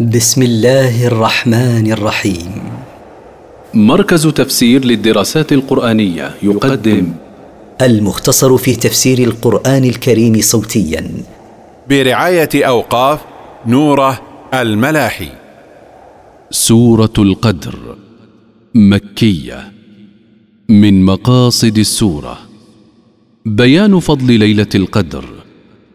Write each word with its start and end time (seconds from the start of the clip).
بسم 0.00 0.42
الله 0.42 1.06
الرحمن 1.06 1.92
الرحيم. 1.92 2.62
مركز 3.74 4.26
تفسير 4.26 4.84
للدراسات 4.84 5.52
القرآنية 5.52 6.34
يقدم. 6.42 7.12
المختصر 7.82 8.56
في 8.56 8.76
تفسير 8.76 9.18
القرآن 9.18 9.84
الكريم 9.84 10.40
صوتيا. 10.40 11.10
برعاية 11.88 12.48
أوقاف 12.54 13.20
نوره 13.66 14.20
الملاحي. 14.54 15.28
سورة 16.50 17.12
القدر. 17.18 17.96
مكية. 18.74 19.72
من 20.68 21.04
مقاصد 21.04 21.78
السورة. 21.78 22.38
بيان 23.46 24.00
فضل 24.00 24.38
ليلة 24.38 24.68
القدر. 24.74 25.24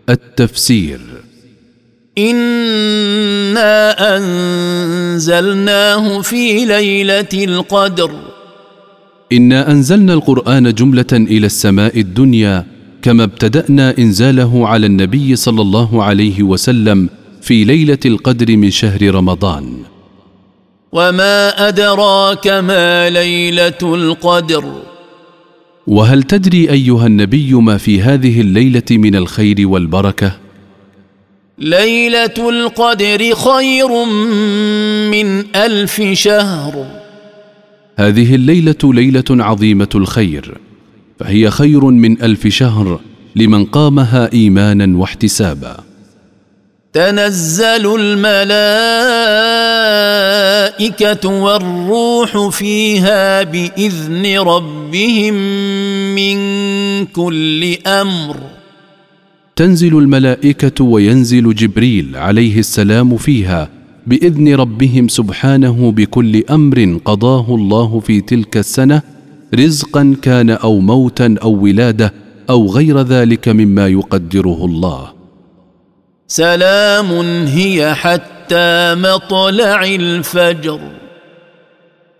التفسير. 0.10 1.09
انا 2.20 4.18
انزلناه 4.18 6.22
في 6.22 6.66
ليله 6.66 7.30
القدر. 7.34 8.12
انا 9.34 9.72
انزلنا 9.72 10.14
القران 10.14 10.74
جمله 10.74 11.06
إلى 11.14 11.46
السماء 11.46 12.00
الدنيا 12.00 12.66
كما 13.02 13.24
ابتدانا 13.24 13.98
انزاله 13.98 14.68
على 14.68 14.86
النبي 14.86 15.36
صلى 15.36 15.62
الله 15.62 16.04
عليه 16.04 16.44
وسلم 16.44 17.10
في 17.42 17.64
ليله 17.64 17.98
القدر 18.06 18.58
من 18.58 18.72
شهر 18.72 19.16
رمضان. 19.16 19.74
وما 20.92 21.68
ادراك 21.68 22.48
ما 22.48 23.10
ليله 23.10 23.80
القدر. 23.82 24.64
وهل 25.88 26.24
تدري 26.24 26.70
ايها 26.70 27.08
النبي 27.08 27.54
ما 27.54 27.78
في 27.78 28.02
هذه 28.02 28.42
الليلة 28.42 28.84
من 28.92 29.16
الخير 29.16 29.68
والبركه؟ 29.68 30.49
ليلة 31.60 32.50
القدر 32.50 33.36
خير 33.36 34.06
من 35.12 35.56
ألف 35.56 36.02
شهر. 36.14 36.86
هذه 37.98 38.36
الليلة 38.36 38.76
ليلة 38.84 39.24
عظيمة 39.30 39.90
الخير 39.96 40.58
فهي 41.20 41.50
خير 41.50 41.86
من 41.86 42.22
ألف 42.22 42.48
شهر 42.48 43.00
لمن 43.36 43.66
قامها 43.66 44.34
إيمانا 44.34 44.98
واحتسابا. 44.98 45.78
تنزل 46.94 47.96
الملائكة 48.00 48.90
والروح 51.30 52.50
فيها 52.50 53.44
بإذن 53.44 54.40
ربهم 54.40 55.34
من 56.16 56.40
كل 57.06 57.78
أمر. 57.88 58.59
تنزل 59.60 59.98
الملائكة 59.98 60.84
وينزل 60.84 61.56
جبريل 61.56 62.16
عليه 62.16 62.60
السلام 62.60 63.18
فيها 63.18 63.70
بإذن 64.08 64.56
ربهم 64.56 65.08
سبحانه 65.08 65.92
بكل 65.92 66.44
أمر 66.50 67.00
قضاه 67.06 67.56
الله 67.56 68.00
في 68.00 68.22
تلك 68.22 68.58
السنة 68.58 69.02
رزقا 69.56 70.16
كان 70.22 70.50
أو 70.50 70.80
موتا 70.80 71.36
أو 71.44 71.64
ولادة 71.64 72.14
أو 72.50 72.68
غير 72.68 73.02
ذلك 73.02 73.50
مما 73.50 73.88
يقدره 73.88 74.66
الله. 74.66 75.12
سلام 76.28 77.12
هي 77.48 77.96
حتى 77.96 78.96
مطلع 78.96 79.84
الفجر. 79.84 80.80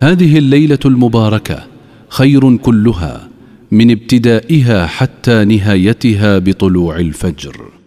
هذه 0.02 0.38
الليلة 0.38 0.78
المباركة 0.84 1.66
خير 2.08 2.56
كلها. 2.56 3.29
من 3.72 3.90
ابتدائها 3.90 4.86
حتى 4.86 5.44
نهايتها 5.44 6.38
بطلوع 6.38 6.96
الفجر. 6.96 7.79